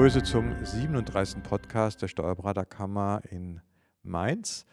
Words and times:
begrüße 0.00 0.22
zum 0.22 0.54
37. 0.64 1.42
Podcast 1.42 2.00
der 2.00 2.08
Steuerberaterkammer 2.08 3.20
in 3.28 3.60
Mainz. 4.02 4.64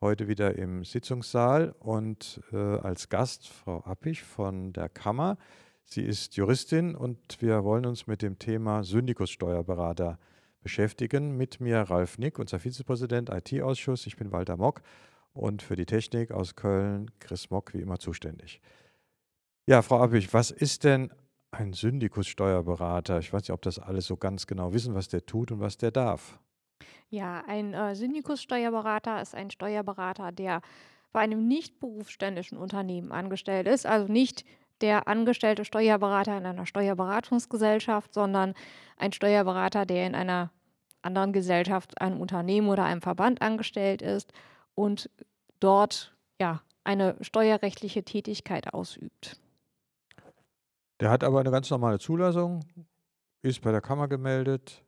Heute 0.00 0.28
wieder 0.28 0.56
im 0.56 0.84
Sitzungssaal 0.84 1.74
und 1.80 2.40
äh, 2.52 2.56
als 2.56 3.08
Gast 3.08 3.48
Frau 3.48 3.80
Appich 3.80 4.22
von 4.22 4.72
der 4.72 4.88
Kammer. 4.88 5.38
Sie 5.86 6.02
ist 6.02 6.36
Juristin 6.36 6.94
und 6.94 7.18
wir 7.42 7.64
wollen 7.64 7.84
uns 7.84 8.06
mit 8.06 8.22
dem 8.22 8.38
Thema 8.38 8.84
Syndikus-Steuerberater 8.84 10.20
beschäftigen. 10.60 11.36
Mit 11.36 11.60
mir 11.60 11.78
Ralf 11.78 12.18
Nick, 12.18 12.38
unser 12.38 12.60
Vizepräsident 12.60 13.28
IT-Ausschuss. 13.28 14.06
Ich 14.06 14.16
bin 14.16 14.30
Walter 14.30 14.56
Mock 14.56 14.82
und 15.32 15.62
für 15.62 15.74
die 15.74 15.86
Technik 15.86 16.30
aus 16.30 16.54
Köln 16.54 17.10
Chris 17.18 17.50
Mock 17.50 17.74
wie 17.74 17.80
immer 17.80 17.98
zuständig. 17.98 18.60
Ja, 19.66 19.82
Frau 19.82 20.00
Appich, 20.00 20.32
was 20.32 20.52
ist 20.52 20.84
denn 20.84 21.10
ein 21.50 21.72
Syndikus-Steuerberater? 21.72 23.18
Ich 23.18 23.32
weiß 23.32 23.42
nicht, 23.42 23.52
ob 23.52 23.62
das 23.62 23.78
alles 23.78 24.06
so 24.06 24.16
ganz 24.16 24.46
genau 24.46 24.72
wissen, 24.72 24.94
was 24.94 25.08
der 25.08 25.24
tut 25.26 25.52
und 25.52 25.60
was 25.60 25.76
der 25.76 25.90
darf. 25.90 26.38
Ja, 27.08 27.44
ein 27.46 27.72
äh, 27.72 27.94
Syndikus-Steuerberater 27.94 29.20
ist 29.22 29.34
ein 29.34 29.50
Steuerberater, 29.50 30.32
der 30.32 30.60
bei 31.12 31.20
einem 31.20 31.46
nicht 31.46 31.80
berufsständischen 31.80 32.58
Unternehmen 32.58 33.12
angestellt 33.12 33.66
ist, 33.66 33.86
also 33.86 34.12
nicht 34.12 34.44
der 34.80 35.08
angestellte 35.08 35.64
Steuerberater 35.64 36.36
in 36.36 36.44
einer 36.44 36.66
Steuerberatungsgesellschaft, 36.66 38.12
sondern 38.12 38.54
ein 38.98 39.12
Steuerberater, 39.12 39.86
der 39.86 40.06
in 40.06 40.14
einer 40.14 40.50
anderen 41.02 41.32
Gesellschaft, 41.32 42.00
einem 42.00 42.20
Unternehmen 42.20 42.68
oder 42.68 42.84
einem 42.84 43.00
Verband 43.00 43.40
angestellt 43.40 44.02
ist 44.02 44.32
und 44.74 45.08
dort 45.60 46.14
ja 46.38 46.60
eine 46.84 47.16
steuerrechtliche 47.20 48.04
Tätigkeit 48.04 48.74
ausübt. 48.74 49.40
Der 51.00 51.10
hat 51.10 51.24
aber 51.24 51.40
eine 51.40 51.50
ganz 51.50 51.70
normale 51.70 51.98
Zulassung, 51.98 52.64
ist 53.42 53.60
bei 53.60 53.70
der 53.70 53.80
Kammer 53.80 54.08
gemeldet 54.08 54.84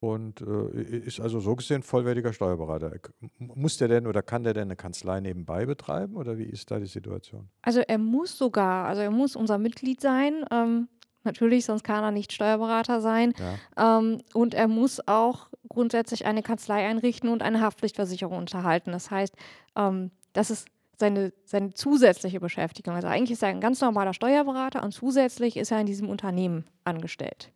und 0.00 0.40
äh, 0.40 0.82
ist 0.82 1.20
also 1.20 1.38
so 1.40 1.54
gesehen 1.54 1.82
vollwertiger 1.82 2.32
Steuerberater. 2.32 2.92
Muss 3.38 3.78
der 3.78 3.88
denn 3.88 4.06
oder 4.06 4.22
kann 4.22 4.42
der 4.42 4.52
denn 4.52 4.64
eine 4.64 4.76
Kanzlei 4.76 5.20
nebenbei 5.20 5.64
betreiben 5.64 6.16
oder 6.16 6.36
wie 6.38 6.44
ist 6.44 6.70
da 6.70 6.80
die 6.80 6.86
Situation? 6.86 7.48
Also 7.62 7.80
er 7.80 7.98
muss 7.98 8.36
sogar, 8.36 8.86
also 8.86 9.00
er 9.00 9.10
muss 9.10 9.36
unser 9.36 9.58
Mitglied 9.58 10.00
sein. 10.00 10.44
Ähm, 10.50 10.88
natürlich, 11.22 11.64
sonst 11.64 11.84
kann 11.84 12.02
er 12.02 12.10
nicht 12.10 12.32
Steuerberater 12.32 13.00
sein. 13.00 13.32
Ja. 13.76 13.98
Ähm, 14.00 14.22
und 14.34 14.54
er 14.54 14.66
muss 14.66 15.06
auch 15.06 15.48
grundsätzlich 15.68 16.26
eine 16.26 16.42
Kanzlei 16.42 16.86
einrichten 16.86 17.30
und 17.30 17.42
eine 17.42 17.60
Haftpflichtversicherung 17.60 18.38
unterhalten. 18.38 18.90
Das 18.90 19.10
heißt, 19.10 19.34
ähm, 19.76 20.10
das 20.32 20.50
ist 20.50 20.66
seine, 21.02 21.32
seine 21.44 21.74
zusätzliche 21.74 22.38
Beschäftigung. 22.38 22.94
Also 22.94 23.08
eigentlich 23.08 23.32
ist 23.32 23.42
er 23.42 23.48
ein 23.48 23.60
ganz 23.60 23.80
normaler 23.80 24.14
Steuerberater 24.14 24.84
und 24.84 24.92
zusätzlich 24.92 25.56
ist 25.56 25.72
er 25.72 25.80
in 25.80 25.86
diesem 25.86 26.08
Unternehmen 26.08 26.64
angestellt. 26.84 27.50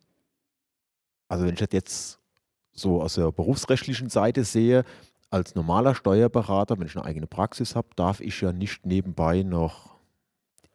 Also 1.29 1.45
wenn 1.45 1.53
ich 1.53 1.59
das 1.59 1.69
jetzt 1.71 2.19
so 2.73 3.01
aus 3.01 3.15
der 3.15 3.31
berufsrechtlichen 3.31 4.09
Seite 4.09 4.43
sehe, 4.43 4.83
als 5.29 5.55
normaler 5.55 5.95
Steuerberater, 5.95 6.77
wenn 6.77 6.87
ich 6.87 6.95
eine 6.97 7.05
eigene 7.05 7.27
Praxis 7.27 7.73
habe, 7.73 7.87
darf 7.95 8.19
ich 8.19 8.41
ja 8.41 8.51
nicht 8.51 8.85
nebenbei 8.85 9.43
noch 9.43 9.95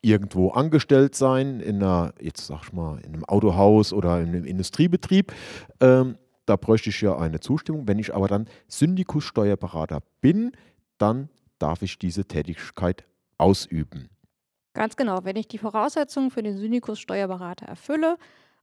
irgendwo 0.01 0.51
angestellt 0.51 1.15
sein, 1.15 1.61
in 1.61 1.77
einer, 1.77 2.15
jetzt 2.21 2.47
sag 2.47 2.65
ich 2.65 2.73
mal, 2.73 2.99
in 3.01 3.13
einem 3.13 3.25
Autohaus 3.27 3.93
oder 3.93 4.19
in 4.21 4.29
einem 4.29 4.45
Industriebetrieb. 4.45 5.33
Ähm, 5.81 6.17
da 6.47 6.57
bräuchte 6.57 6.89
ich 6.89 7.01
ja 7.03 7.19
eine 7.19 7.41
Zustimmung. 7.41 7.87
Wenn 7.87 7.99
ich 7.99 8.15
aber 8.15 8.29
dann 8.29 8.49
Syndikus-Steuerberater 8.69 10.01
bin, 10.23 10.53
dann 10.97 11.29
darf 11.63 11.83
ich 11.83 11.99
diese 11.99 12.25
Tätigkeit 12.25 13.05
ausüben. 13.39 14.11
Ganz 14.75 14.97
genau. 14.97 15.25
Wenn 15.25 15.37
ich 15.37 15.49
die 15.49 15.59
Voraussetzungen 15.59 16.31
für 16.31 16.43
den 16.43 16.57
Syndikus-Steuerberater 16.57 17.67
erfülle, 17.67 18.19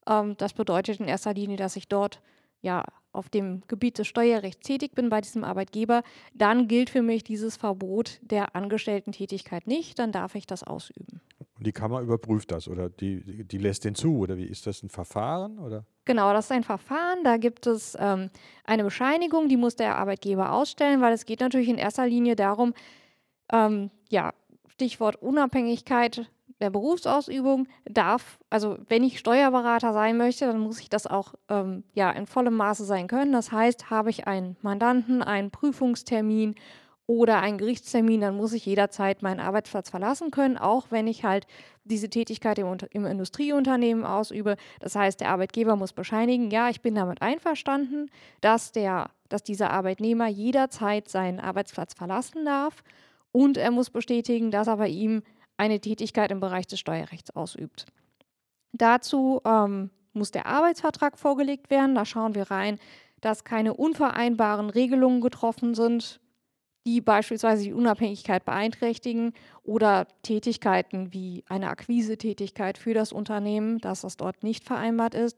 ähm, 0.07 0.35
das 0.37 0.53
bedeutet 0.53 0.99
in 0.99 1.07
erster 1.07 1.33
Linie, 1.33 1.57
dass 1.57 1.75
ich 1.75 1.87
dort 1.87 2.21
ja 2.61 2.83
auf 3.11 3.29
dem 3.29 3.61
Gebiet 3.67 3.97
des 3.97 4.07
Steuerrechts 4.07 4.65
tätig 4.65 4.93
bin 4.93 5.09
bei 5.09 5.21
diesem 5.21 5.43
Arbeitgeber, 5.43 6.03
dann 6.33 6.67
gilt 6.67 6.89
für 6.89 7.01
mich 7.01 7.23
dieses 7.23 7.57
Verbot 7.57 8.19
der 8.21 8.55
Angestellten-Tätigkeit 8.55 9.65
nicht, 9.65 9.97
dann 9.97 10.11
darf 10.11 10.35
ich 10.35 10.45
das 10.45 10.63
ausüben. 10.63 11.21
Und 11.59 11.67
die 11.67 11.73
Kammer 11.73 11.99
überprüft 11.99 12.51
das 12.51 12.69
oder 12.69 12.89
die, 12.89 13.43
die 13.43 13.57
lässt 13.57 13.83
den 13.83 13.93
zu 13.93 14.19
oder 14.19 14.37
wie 14.37 14.45
ist 14.45 14.65
das 14.65 14.81
ein 14.81 14.89
Verfahren 14.89 15.59
oder? 15.59 15.83
Genau, 16.05 16.31
das 16.31 16.45
ist 16.45 16.51
ein 16.53 16.63
Verfahren. 16.63 17.25
Da 17.25 17.35
gibt 17.35 17.67
es 17.67 17.97
ähm, 17.99 18.29
eine 18.63 18.85
Bescheinigung, 18.85 19.49
die 19.49 19.57
muss 19.57 19.75
der 19.75 19.97
Arbeitgeber 19.97 20.53
ausstellen, 20.53 21.01
weil 21.01 21.11
es 21.11 21.25
geht 21.25 21.41
natürlich 21.41 21.67
in 21.67 21.77
erster 21.77 22.07
Linie 22.07 22.37
darum, 22.37 22.73
ähm, 23.51 23.91
ja, 24.09 24.33
Stichwort 24.69 25.17
Unabhängigkeit 25.17 26.29
der 26.61 26.69
Berufsausübung 26.69 27.67
darf, 27.85 28.39
also 28.49 28.77
wenn 28.87 29.03
ich 29.03 29.19
Steuerberater 29.19 29.91
sein 29.91 30.17
möchte, 30.17 30.45
dann 30.45 30.59
muss 30.59 30.79
ich 30.79 30.89
das 30.89 31.07
auch 31.07 31.33
ähm, 31.49 31.83
ja, 31.93 32.09
in 32.11 32.25
vollem 32.25 32.55
Maße 32.55 32.85
sein 32.85 33.07
können. 33.07 33.33
Das 33.33 33.51
heißt, 33.51 33.89
habe 33.89 34.09
ich 34.09 34.27
einen 34.27 34.55
Mandanten, 34.61 35.21
einen 35.21 35.51
Prüfungstermin 35.51 36.55
oder 37.09 37.39
einen 37.39 37.57
Gerichtstermin, 37.57 38.21
dann 38.21 38.37
muss 38.37 38.53
ich 38.53 38.67
jederzeit 38.67 39.23
meinen 39.23 39.39
Arbeitsplatz 39.39 39.89
verlassen 39.89 40.29
können, 40.29 40.59
auch 40.59 40.91
wenn 40.91 41.07
ich 41.07 41.23
halt 41.23 41.47
diese 41.83 42.07
Tätigkeit 42.07 42.59
im, 42.59 42.77
im, 42.91 43.07
Industrieunternehmen 43.07 44.05
ausübe. 44.05 44.57
Das 44.79 44.95
heißt, 44.95 45.19
der 45.19 45.31
Arbeitgeber 45.31 45.75
muss 45.75 45.91
bescheinigen, 45.91 46.51
ja, 46.51 46.69
ich 46.69 46.83
bin 46.83 46.93
damit 46.93 47.23
einverstanden, 47.23 48.11
dass, 48.41 48.73
der, 48.73 49.09
dass 49.27 49.41
dieser 49.41 49.71
Arbeitnehmer 49.71 50.27
jederzeit 50.27 51.09
seinen 51.09 51.39
Arbeitsplatz 51.39 51.95
verlassen 51.95 52.45
darf 52.45 52.83
und 53.31 53.57
er 53.57 53.71
muss 53.71 53.89
bestätigen, 53.89 54.51
dass 54.51 54.67
er 54.67 54.77
bei 54.77 54.89
ihm 54.89 55.23
eine 55.57 55.79
Tätigkeit 55.79 56.29
im 56.29 56.39
Bereich 56.39 56.67
des 56.67 56.79
Steuerrechts 56.79 57.35
ausübt. 57.35 57.87
Dazu 58.71 59.41
ähm, 59.45 59.89
muss 60.13 60.29
der 60.29 60.45
Arbeitsvertrag 60.45 61.17
vorgelegt 61.17 61.71
werden. 61.71 61.95
Da 61.95 62.05
schauen 62.05 62.35
wir 62.35 62.51
rein, 62.51 62.77
dass 63.19 63.43
keine 63.43 63.73
unvereinbaren 63.73 64.69
Regelungen 64.69 65.21
getroffen 65.21 65.73
sind 65.73 66.19
die 66.85 67.01
beispielsweise 67.01 67.63
die 67.63 67.73
Unabhängigkeit 67.73 68.45
beeinträchtigen 68.45 69.33
oder 69.63 70.07
Tätigkeiten 70.23 71.13
wie 71.13 71.43
eine 71.47 71.69
Akquise-Tätigkeit 71.69 72.77
für 72.77 72.93
das 72.93 73.11
Unternehmen, 73.11 73.79
dass 73.79 74.01
das 74.01 74.17
dort 74.17 74.43
nicht 74.43 74.63
vereinbart 74.63 75.13
ist. 75.13 75.37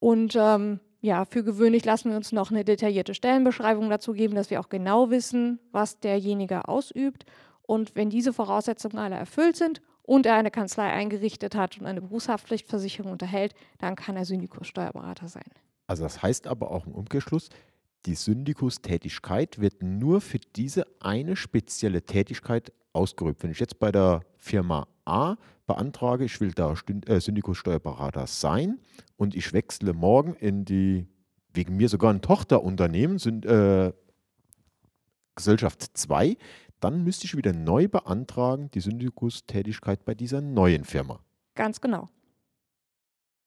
Und 0.00 0.34
ähm, 0.36 0.80
ja, 1.00 1.26
für 1.26 1.44
gewöhnlich 1.44 1.84
lassen 1.84 2.10
wir 2.10 2.16
uns 2.16 2.32
noch 2.32 2.50
eine 2.50 2.64
detaillierte 2.64 3.14
Stellenbeschreibung 3.14 3.90
dazu 3.90 4.12
geben, 4.12 4.34
dass 4.34 4.50
wir 4.50 4.58
auch 4.60 4.70
genau 4.70 5.10
wissen, 5.10 5.60
was 5.70 6.00
derjenige 6.00 6.66
ausübt. 6.66 7.26
Und 7.62 7.94
wenn 7.94 8.10
diese 8.10 8.32
Voraussetzungen 8.32 8.98
alle 8.98 9.16
erfüllt 9.16 9.56
sind 9.56 9.82
und 10.02 10.26
er 10.26 10.34
eine 10.34 10.50
Kanzlei 10.50 10.90
eingerichtet 10.90 11.54
hat 11.54 11.78
und 11.78 11.86
eine 11.86 12.00
Berufshaftpflichtversicherung 12.00 13.12
unterhält, 13.12 13.54
dann 13.78 13.96
kann 13.96 14.16
er 14.16 14.24
Syndikus-Steuerberater 14.24 15.28
sein. 15.28 15.44
Also 15.86 16.02
das 16.02 16.22
heißt 16.22 16.46
aber 16.46 16.70
auch 16.70 16.86
im 16.86 16.94
Umkehrschluss, 16.94 17.50
die 18.06 18.14
Syndikustätigkeit 18.14 19.58
wird 19.58 19.82
nur 19.82 20.20
für 20.20 20.38
diese 20.38 20.86
eine 21.00 21.36
spezielle 21.36 22.02
Tätigkeit 22.02 22.72
ausgeübt. 22.92 23.42
Wenn 23.42 23.50
ich 23.50 23.60
jetzt 23.60 23.78
bei 23.78 23.90
der 23.90 24.22
Firma 24.36 24.86
A 25.04 25.36
beantrage, 25.66 26.24
ich 26.24 26.40
will 26.40 26.52
da 26.52 26.74
äh, 27.06 27.20
Syndikussteuerberater 27.20 28.26
sein 28.26 28.78
und 29.16 29.34
ich 29.34 29.52
wechsle 29.52 29.92
morgen 29.94 30.34
in 30.34 30.64
die, 30.64 31.06
wegen 31.52 31.76
mir 31.76 31.88
sogar 31.88 32.12
ein 32.12 32.20
Tochterunternehmen, 32.20 33.18
sind, 33.18 33.46
äh, 33.46 33.92
Gesellschaft 35.34 35.96
2, 35.96 36.36
dann 36.80 37.02
müsste 37.02 37.24
ich 37.24 37.36
wieder 37.36 37.52
neu 37.52 37.88
beantragen, 37.88 38.70
die 38.72 38.80
Syndikustätigkeit 38.80 40.04
bei 40.04 40.14
dieser 40.14 40.40
neuen 40.40 40.84
Firma. 40.84 41.20
Ganz 41.54 41.80
genau. 41.80 42.08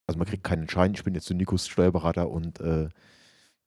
Also 0.07 0.17
man 0.17 0.27
kriegt 0.27 0.43
keinen 0.43 0.67
Schein, 0.67 0.93
ich 0.95 1.03
bin 1.03 1.13
jetzt 1.13 1.27
Syndikus-Steuerberater 1.27 2.29
und 2.29 2.59
äh, 2.61 2.89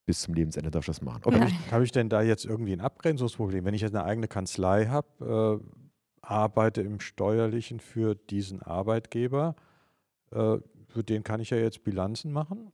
bis 0.06 0.22
zum 0.22 0.34
Lebensende 0.34 0.71
darf 0.71 0.83
ich 0.83 0.87
das 0.87 1.03
machen. 1.03 1.22
Okay. 1.24 1.39
Habe 1.39 1.51
ich, 1.51 1.72
hab 1.72 1.83
ich, 1.83 1.92
denn 1.92 2.09
da 2.09 2.22
jetzt 2.22 2.45
irgendwie 2.45 2.72
ein 2.72 2.80
Abgrenzungsproblem? 2.80 3.65
Wenn 3.65 3.74
ich 3.74 3.83
jetzt 3.83 3.95
eine 3.95 4.04
eigene 4.04 4.28
Kanzlei 4.28 4.86
habe, 4.86 5.60
äh, 5.63 5.80
arbeite 6.22 6.83
im 6.83 7.01
Steuerlichen 7.01 7.80
für 7.80 8.15
diesen 8.15 8.63
Arbeitgeber, 8.63 9.57
äh, 10.33 10.59
für 10.89 11.04
den 11.04 11.22
kann 11.22 11.41
ich 11.41 11.51
ja 11.51 11.57
jetzt 11.57 11.84
Bilanzen 11.84 12.33
machen, 12.33 12.72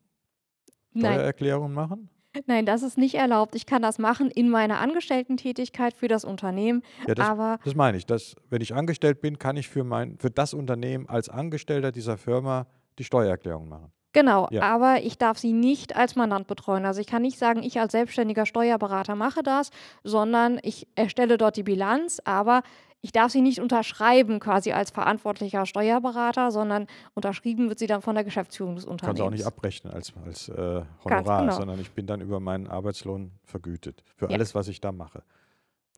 Steuererklärungen 0.97 1.75
machen? 1.75 2.09
Nein, 2.47 2.67
das 2.67 2.83
ist 2.83 2.99
nicht 2.99 3.15
erlaubt. 3.15 3.55
Ich 3.55 3.65
kann 3.65 3.81
das 3.81 3.99
machen 3.99 4.31
in 4.31 4.51
meiner 4.51 4.81
Angestellten-Tätigkeit 4.81 5.95
für 5.95 6.09
das 6.09 6.25
Unternehmen. 6.25 6.83
Ja, 7.07 7.15
das, 7.15 7.27
aber 7.27 7.59
das 7.65 7.75
meine 7.75 7.97
ich. 7.97 8.05
Dass, 8.05 8.37
wenn 8.51 8.61
ich 8.61 8.75
angestellt 8.75 9.21
bin, 9.21 9.39
kann 9.39 9.57
ich 9.57 9.69
für, 9.69 9.85
mein, 9.85 10.19
für 10.19 10.31
das 10.31 10.53
Unternehmen 10.53 11.09
als 11.09 11.29
Angestellter 11.29 11.93
dieser 11.93 12.19
Firma 12.19 12.67
die 12.99 13.05
Steuererklärung 13.05 13.69
machen. 13.69 13.91
Genau, 14.17 14.49
ja. 14.51 14.63
aber 14.63 15.03
ich 15.03 15.19
darf 15.19 15.37
sie 15.37 15.53
nicht 15.53 15.95
als 15.95 16.17
Mandant 16.17 16.47
betreuen. 16.47 16.87
Also 16.87 17.03
ich 17.03 17.07
kann 17.07 17.21
nicht 17.21 17.39
sagen, 17.39 17.63
ich 17.63 17.79
als 17.79 17.93
selbstständiger 17.93 18.47
Steuerberater 18.47 19.15
mache 19.15 19.43
das, 19.43 19.71
sondern 20.05 20.59
ich 20.63 20.89
erstelle 20.95 21.37
dort 21.37 21.59
die 21.59 21.63
Bilanz, 21.63 22.23
aber 22.25 22.63
ich 23.03 23.13
darf 23.13 23.31
sie 23.31 23.43
nicht 23.43 23.61
unterschreiben 23.61 24.41
quasi 24.41 24.73
als 24.73 24.91
verantwortlicher 24.91 25.67
Steuerberater, 25.67 26.51
sondern 26.51 26.87
unterschrieben 27.13 27.69
wird 27.69 27.79
sie 27.79 27.87
dann 27.87 28.01
von 28.01 28.15
der 28.15 28.25
Geschäftsführung 28.25 28.77
des 28.77 28.87
Unternehmens. 28.87 29.07
Kann 29.07 29.17
sie 29.17 29.23
auch 29.23 29.37
nicht 29.37 29.47
abrechnen 29.47 29.93
als, 29.93 30.15
als 30.25 30.49
äh, 30.49 30.83
Honorar, 31.05 31.43
genau. 31.43 31.53
sondern 31.53 31.79
ich 31.79 31.91
bin 31.91 32.07
dann 32.07 32.23
über 32.23 32.41
meinen 32.41 32.69
Arbeitslohn 32.69 33.33
vergütet 33.45 34.03
für 34.17 34.31
ja. 34.31 34.35
alles, 34.35 34.55
was 34.55 34.69
ich 34.69 34.81
da 34.81 34.93
mache. 34.93 35.25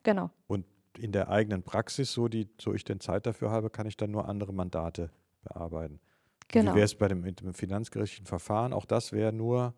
Genau. 0.03 0.29
Und 0.47 0.65
in 0.97 1.13
der 1.13 1.29
eigenen 1.29 1.63
Praxis, 1.63 2.11
so, 2.11 2.27
die, 2.27 2.49
so 2.59 2.73
ich 2.73 2.83
denn 2.83 2.99
Zeit 2.99 3.25
dafür 3.25 3.49
habe, 3.49 3.69
kann 3.69 3.87
ich 3.87 3.95
dann 3.95 4.11
nur 4.11 4.27
andere 4.27 4.51
Mandate 4.51 5.09
bearbeiten. 5.41 6.01
Genau. 6.51 6.71
Wie 6.71 6.75
wäre 6.75 6.85
es 6.85 6.95
bei 6.95 7.07
dem, 7.07 7.21
mit 7.21 7.41
dem 7.41 7.53
finanzgerichtlichen 7.53 8.25
Verfahren? 8.25 8.73
Auch 8.73 8.85
das 8.85 9.11
wäre 9.11 9.31
nur 9.31 9.73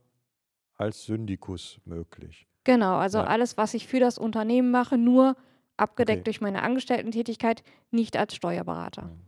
als 0.76 1.04
Syndikus 1.06 1.80
möglich. 1.86 2.48
Genau, 2.64 2.96
also 2.98 3.20
Ja. 3.20 3.26
alles, 3.26 3.58
was 3.58 3.74
ich 3.74 3.88
für 3.88 4.00
das 4.00 4.18
Unternehmen 4.18 4.72
mache, 4.72 4.98
nur 4.98 5.36
abgedeckt 5.78 6.20
Okay. 6.20 6.24
durch 6.26 6.42
meine 6.42 6.62
Angestellten-Tätigkeit, 6.64 7.64
nicht 7.90 8.18
als 8.18 8.36
Steuerberater. 8.36 9.04
Mhm. 9.04 9.28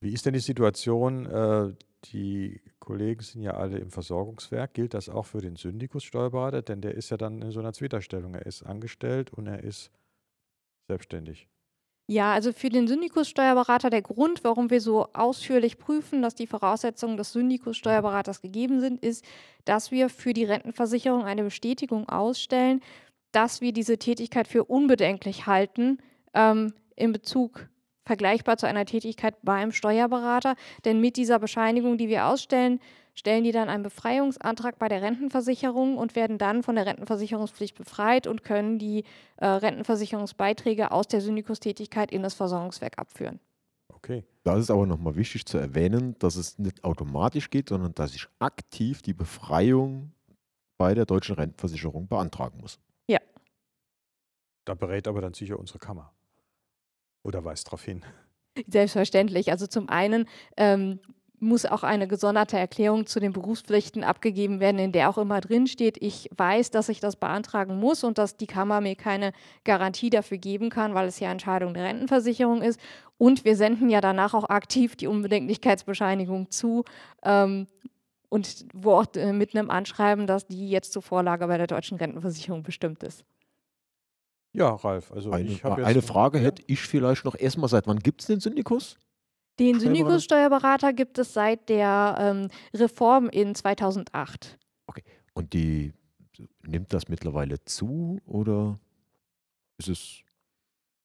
Wie 0.00 0.12
ist 0.12 0.26
denn 0.26 0.32
die 0.34 0.40
Situation? 0.40 1.26
Äh, 1.26 1.74
die 2.06 2.60
Kollegen 2.80 3.22
sind 3.22 3.42
ja 3.42 3.52
alle 3.52 3.78
im 3.78 3.90
Versorgungswerk. 3.90 4.74
Gilt 4.74 4.94
das 4.94 5.08
auch 5.08 5.26
für 5.26 5.40
den 5.40 5.54
Syndikus-Steuerberater? 5.54 6.62
Denn 6.62 6.80
der 6.80 6.94
ist 6.96 7.10
ja 7.10 7.16
dann 7.16 7.40
in 7.40 7.52
so 7.52 7.60
einer 7.60 7.72
Zwieterstellung. 7.72 8.34
Er 8.34 8.44
ist 8.44 8.62
angestellt 8.64 9.32
und 9.32 9.46
er 9.46 9.62
ist 9.62 9.92
selbstständig. 10.88 11.48
Ja, 12.12 12.34
also 12.34 12.52
für 12.52 12.68
den 12.68 12.88
Syndikus-Steuerberater 12.88 13.88
der 13.88 14.02
Grund, 14.02 14.44
warum 14.44 14.68
wir 14.68 14.82
so 14.82 15.08
ausführlich 15.14 15.78
prüfen, 15.78 16.20
dass 16.20 16.34
die 16.34 16.46
Voraussetzungen 16.46 17.16
des 17.16 17.32
Syndikus-Steuerberaters 17.32 18.42
gegeben 18.42 18.80
sind, 18.80 19.02
ist, 19.02 19.24
dass 19.64 19.90
wir 19.90 20.10
für 20.10 20.34
die 20.34 20.44
Rentenversicherung 20.44 21.24
eine 21.24 21.42
Bestätigung 21.42 22.06
ausstellen, 22.10 22.82
dass 23.30 23.62
wir 23.62 23.72
diese 23.72 23.96
Tätigkeit 23.96 24.46
für 24.46 24.64
unbedenklich 24.64 25.46
halten 25.46 26.02
ähm, 26.34 26.74
in 26.96 27.12
Bezug 27.12 27.70
vergleichbar 28.04 28.58
zu 28.58 28.66
einer 28.66 28.84
Tätigkeit 28.84 29.36
beim 29.42 29.72
Steuerberater. 29.72 30.56
Denn 30.84 31.00
mit 31.00 31.16
dieser 31.16 31.38
Bescheinigung, 31.38 31.96
die 31.96 32.10
wir 32.10 32.26
ausstellen, 32.26 32.78
stellen 33.14 33.44
die 33.44 33.52
dann 33.52 33.68
einen 33.68 33.82
Befreiungsantrag 33.82 34.78
bei 34.78 34.88
der 34.88 35.02
Rentenversicherung 35.02 35.96
und 35.96 36.16
werden 36.16 36.38
dann 36.38 36.62
von 36.62 36.76
der 36.76 36.86
Rentenversicherungspflicht 36.86 37.76
befreit 37.76 38.26
und 38.26 38.42
können 38.44 38.78
die 38.78 39.04
äh, 39.36 39.46
Rentenversicherungsbeiträge 39.46 40.90
aus 40.90 41.08
der 41.08 41.20
Syndikustätigkeit 41.20 42.10
in 42.10 42.22
das 42.22 42.34
Versorgungswerk 42.34 42.98
abführen. 42.98 43.40
Okay. 43.88 44.24
Da 44.44 44.56
ist 44.56 44.70
aber 44.70 44.86
nochmal 44.86 45.14
wichtig 45.14 45.46
zu 45.46 45.58
erwähnen, 45.58 46.16
dass 46.18 46.34
es 46.34 46.58
nicht 46.58 46.82
automatisch 46.82 47.50
geht, 47.50 47.68
sondern 47.68 47.94
dass 47.94 48.14
ich 48.14 48.26
aktiv 48.40 49.00
die 49.02 49.14
Befreiung 49.14 50.12
bei 50.78 50.94
der 50.94 51.04
deutschen 51.04 51.36
Rentenversicherung 51.36 52.08
beantragen 52.08 52.58
muss. 52.60 52.80
Da 54.64 54.74
berät 54.74 55.08
aber 55.08 55.20
dann 55.20 55.34
sicher 55.34 55.58
unsere 55.58 55.78
Kammer. 55.78 56.12
Oder 57.22 57.44
weist 57.44 57.66
darauf 57.66 57.84
hin. 57.84 58.04
Selbstverständlich. 58.66 59.50
Also 59.50 59.66
zum 59.66 59.88
einen 59.88 60.28
ähm, 60.56 61.00
muss 61.42 61.66
auch 61.66 61.82
eine 61.82 62.06
gesonderte 62.06 62.56
Erklärung 62.56 63.06
zu 63.06 63.20
den 63.20 63.32
Berufspflichten 63.32 64.04
abgegeben 64.04 64.60
werden, 64.60 64.78
in 64.78 64.92
der 64.92 65.10
auch 65.10 65.18
immer 65.18 65.40
drin 65.40 65.66
steht, 65.66 65.98
ich 66.00 66.30
weiß, 66.36 66.70
dass 66.70 66.88
ich 66.88 67.00
das 67.00 67.16
beantragen 67.16 67.78
muss 67.78 68.04
und 68.04 68.16
dass 68.16 68.36
die 68.36 68.46
Kammer 68.46 68.80
mir 68.80 68.94
keine 68.94 69.32
Garantie 69.64 70.08
dafür 70.08 70.38
geben 70.38 70.70
kann, 70.70 70.94
weil 70.94 71.08
es 71.08 71.20
ja 71.20 71.30
Entscheidung 71.30 71.74
der 71.74 71.84
Rentenversicherung 71.84 72.62
ist. 72.62 72.80
Und 73.18 73.44
wir 73.44 73.56
senden 73.56 73.90
ja 73.90 74.00
danach 74.00 74.34
auch 74.34 74.48
aktiv 74.48 74.96
die 74.96 75.08
Unbedenklichkeitsbescheinigung 75.08 76.50
zu. 76.50 76.84
Ähm, 77.24 77.66
und 78.28 78.64
wo 78.72 78.92
auch 78.92 79.06
äh, 79.16 79.32
mit 79.32 79.54
einem 79.54 79.68
Anschreiben, 79.68 80.26
dass 80.26 80.46
die 80.46 80.70
jetzt 80.70 80.92
zur 80.92 81.02
Vorlage 81.02 81.46
bei 81.48 81.58
der 81.58 81.66
deutschen 81.66 81.98
Rentenversicherung 81.98 82.62
bestimmt 82.62 83.02
ist. 83.02 83.24
Ja, 84.52 84.74
Ralf, 84.74 85.10
also 85.12 85.32
Eine, 85.32 85.48
ich 85.48 85.64
habe 85.64 85.84
eine 85.84 86.02
Frage 86.02 86.38
ja, 86.38 86.44
hätte 86.44 86.62
ich 86.66 86.80
vielleicht 86.80 87.24
noch 87.24 87.34
erstmal, 87.34 87.68
seit 87.68 87.86
wann 87.86 87.98
gibt 87.98 88.20
es 88.20 88.28
den 88.28 88.40
Syndikus? 88.40 88.96
Den 89.58 89.76
Steuerberater? 89.76 89.80
Syndikus-Steuerberater 89.80 90.92
gibt 90.92 91.18
es 91.18 91.34
seit 91.34 91.68
der 91.68 92.16
ähm, 92.18 92.48
Reform 92.74 93.28
in 93.28 93.54
2008. 93.54 94.58
Und 95.34 95.52
die 95.54 95.92
nimmt 96.62 96.92
das 96.92 97.08
mittlerweile 97.08 97.64
zu 97.64 98.20
oder 98.26 98.78
ist 99.78 99.88
es 99.88 100.22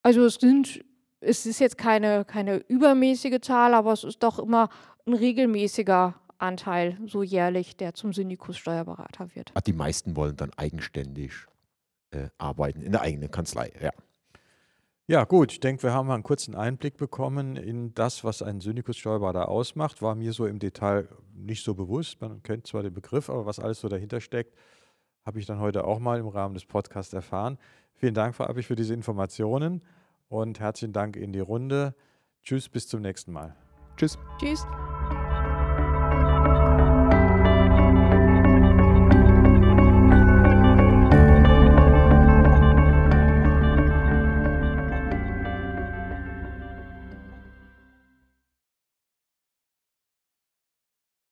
Also 0.03 0.25
es 0.25 0.35
sind, 0.35 0.83
es 1.19 1.45
ist 1.45 1.59
jetzt 1.59 1.77
keine, 1.77 2.25
keine 2.25 2.57
übermäßige 2.57 3.39
Zahl, 3.41 3.73
aber 3.73 3.93
es 3.93 4.03
ist 4.03 4.23
doch 4.23 4.39
immer 4.39 4.69
ein 5.05 5.13
regelmäßiger 5.13 6.19
Anteil, 6.37 6.97
so 7.05 7.23
jährlich, 7.23 7.77
der 7.77 7.93
zum 7.93 8.13
Syndikus-Steuerberater 8.13 9.33
wird. 9.33 9.51
Ah, 9.55 9.61
die 9.61 9.73
meisten 9.73 10.15
wollen 10.15 10.35
dann 10.35 10.51
eigenständig 10.55 11.33
äh, 12.11 12.29
arbeiten 12.37 12.81
in 12.81 12.91
der 12.91 13.01
eigenen 13.01 13.31
Kanzlei. 13.31 13.71
Ja. 13.81 13.91
Ja, 15.09 15.23
gut, 15.23 15.53
ich 15.53 15.61
denke, 15.61 15.83
wir 15.83 15.93
haben 15.93 16.07
mal 16.07 16.15
einen 16.15 16.23
kurzen 16.23 16.53
Einblick 16.53 16.97
bekommen 16.97 17.55
in 17.55 17.93
das, 17.93 18.25
was 18.25 18.41
ein 18.41 18.59
Syndikus-Steuerberater 18.59 19.47
ausmacht. 19.47 20.01
War 20.01 20.15
mir 20.15 20.33
so 20.33 20.45
im 20.45 20.59
Detail 20.59 21.07
nicht 21.33 21.63
so 21.63 21.75
bewusst. 21.75 22.19
Man 22.19 22.43
kennt 22.43 22.67
zwar 22.67 22.83
den 22.83 22.93
Begriff, 22.93 23.29
aber 23.29 23.45
was 23.45 23.57
alles 23.59 23.79
so 23.79 23.87
dahinter 23.87 24.19
steckt, 24.19 24.53
habe 25.25 25.39
ich 25.39 25.45
dann 25.45 25.59
heute 25.59 25.85
auch 25.85 25.99
mal 25.99 26.19
im 26.19 26.27
Rahmen 26.27 26.55
des 26.55 26.65
Podcasts 26.65 27.13
erfahren. 27.13 27.57
Vielen 27.93 28.15
Dank, 28.15 28.35
Frau 28.35 28.43
Appich, 28.43 28.67
für 28.67 28.75
diese 28.75 28.93
Informationen 28.93 29.81
und 30.27 30.59
herzlichen 30.59 30.91
Dank 30.91 31.15
in 31.15 31.31
die 31.31 31.39
Runde. 31.39 31.95
Tschüss, 32.43 32.67
bis 32.67 32.89
zum 32.89 33.01
nächsten 33.01 33.31
Mal. 33.31 33.55
Tschüss. 33.95 34.17
Tschüss. 34.39 34.67